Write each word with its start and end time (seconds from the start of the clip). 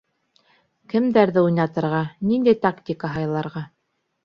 Кемдәрҙе 0.93 1.43
уйнатырға, 1.49 2.01
ниндәй 2.33 2.59
тактика 2.67 3.15
һайларға? 3.21 3.67